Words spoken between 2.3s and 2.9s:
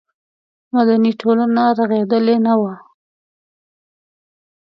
نه وه.